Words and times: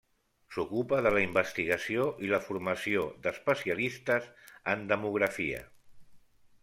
S'ocupa 0.53 1.01
de 1.07 1.09
la 1.15 1.21
investigació 1.25 2.07
i 2.27 2.31
la 2.31 2.39
formació 2.47 3.03
d’especialistes 3.27 4.31
en 4.75 4.85
demografia. 4.95 5.61